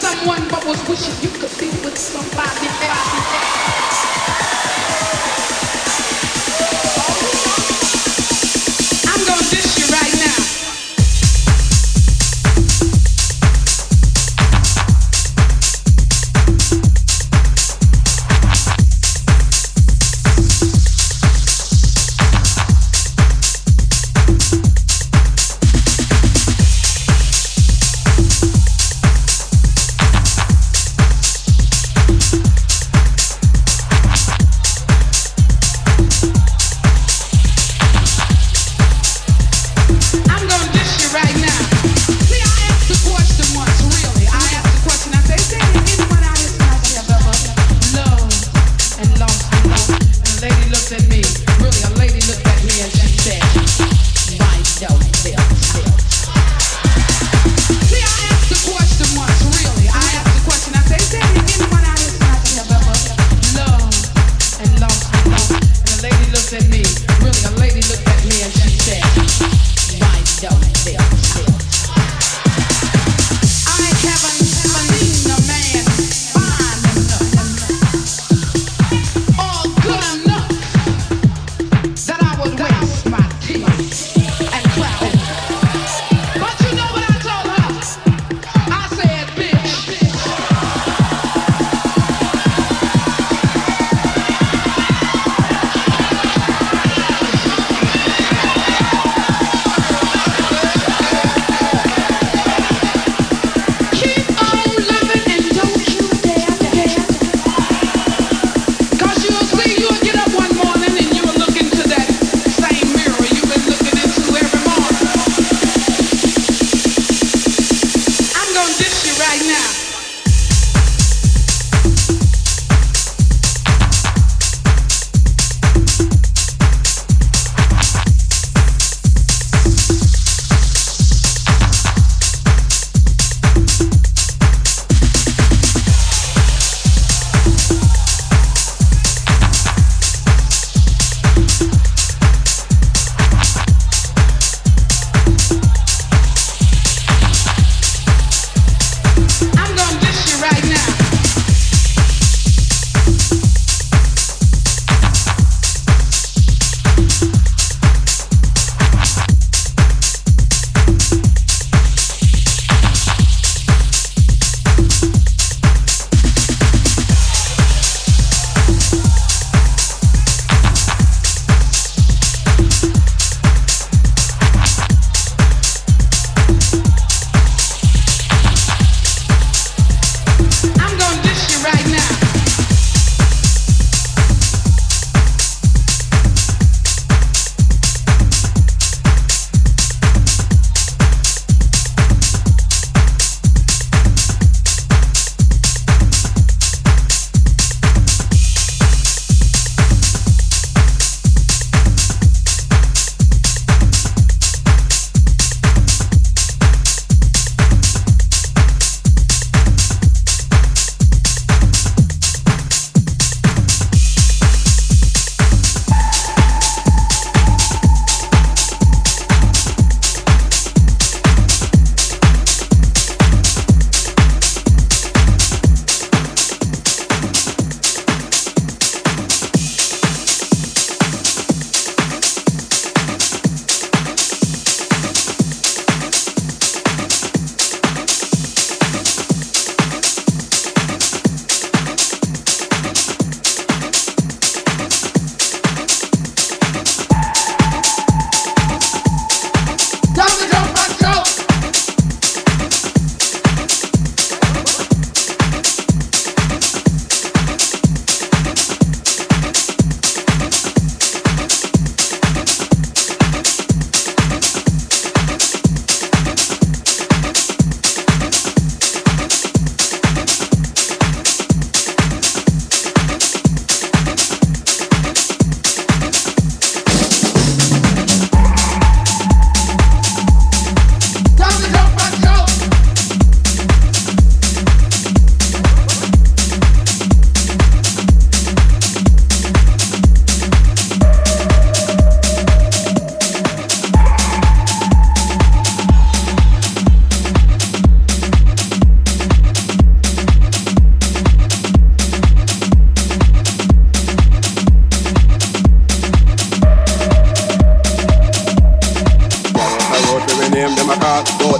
[0.00, 3.89] someone but was wishing you could be with somebody else.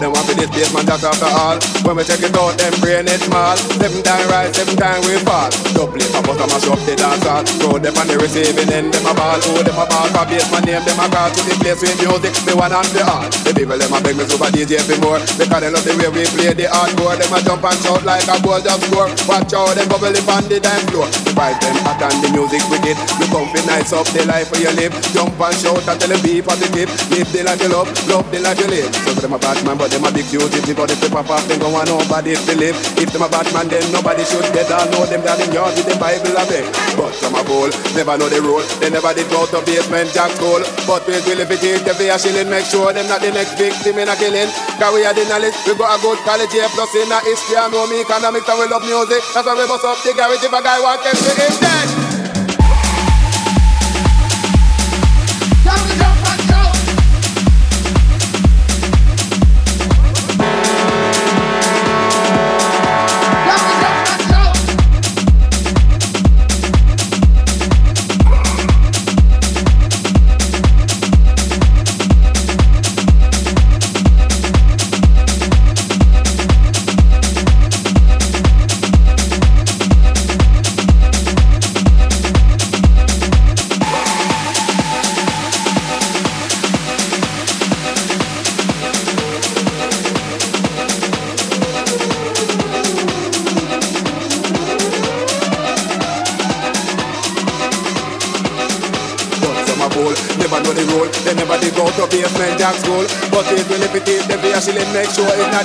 [0.01, 1.57] Them for this Basement Jaxx after all.
[1.85, 3.57] When we check it out, them brain it small.
[3.57, 5.51] Seven time rise, seven time we fall.
[5.77, 7.43] Double it, I bust a mash up the dance hall.
[7.61, 9.41] Throw them on the receiving end, them a ball.
[9.41, 12.33] Oh, them a ball for basement name, them a call to the place with music.
[12.47, 13.27] The one and the all.
[13.45, 15.21] The people them a beg me super DJ for more.
[15.37, 17.17] Because they love the way we play the hardcore.
[17.17, 19.11] Them a jump and shout like a goal just score.
[19.29, 21.09] Watch out, them bubble up on the dance floor.
[21.27, 22.97] The vibe them hot and the music wicked.
[23.31, 24.95] Come fi nice up the life where you live.
[25.15, 26.91] Jump and shout and tell them be positive.
[27.11, 28.91] Live the life you love, love the life you live.
[29.07, 30.79] So them a bad man, but them a big fugitive.
[30.79, 32.79] But if they pop off, then go on nobody to live.
[32.97, 35.75] If them a bad man, then nobody should get all know them down in yard
[35.75, 36.65] with the Bible a beg.
[36.95, 37.69] But some a fool,
[37.99, 38.63] never know the rule.
[38.79, 40.63] They never did go to Basement Jaxx school.
[40.87, 43.59] But we will if it is the a shilling, make sure them not the next
[43.59, 44.49] victim in a killing.
[44.79, 47.59] Cause we are the knowledge, we got a good college here, plus in a history
[47.59, 49.23] I know me economics and we love music.
[49.35, 52.10] That's why we bust up the garage if a guy want them to him dead.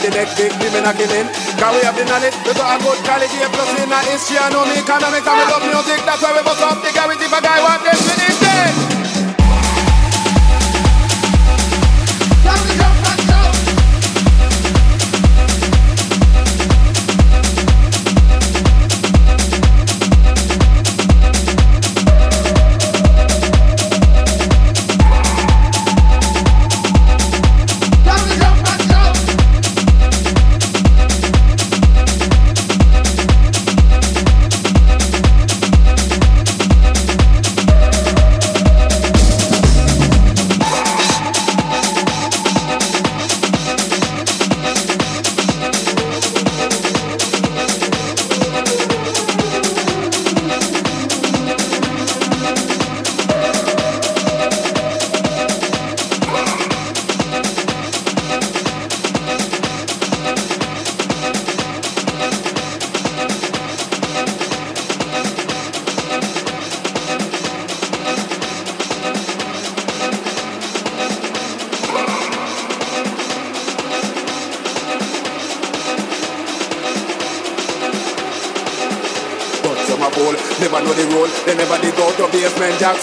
[0.06, 1.28] The next victim in a killing.
[1.58, 4.54] Cause we have the knowledge, we got a good quality, plus in a history, I
[4.54, 7.26] know me economics, and we love music, that's why we bust up the garage.
[7.26, 8.35] If a guy want we need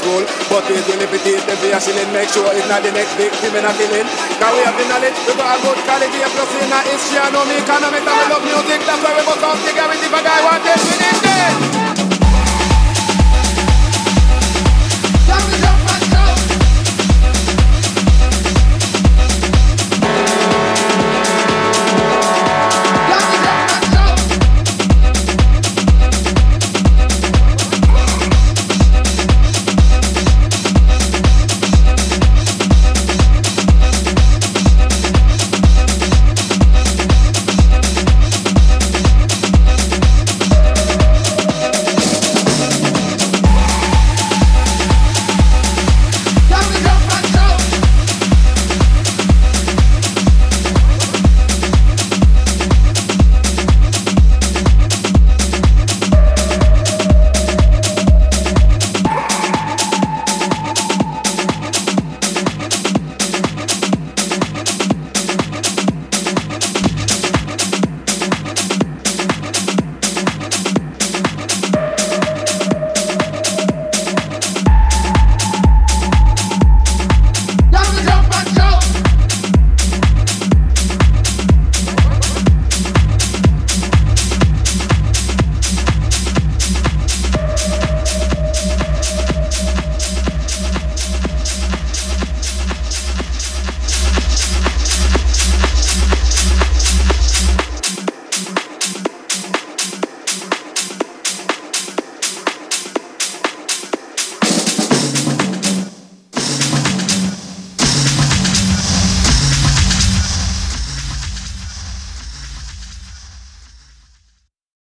[0.03, 0.23] school.
[0.51, 2.11] But it will if it is, then we are shilling.
[2.13, 4.09] Make sure it's not the next victim in a killing.
[4.39, 7.19] Cause we have the knowledge, we got a good quality, a plus in our history,
[7.19, 8.81] I know me economics, we love music.
[8.87, 11.92] That's why we off the garage if a guy want it, we need it.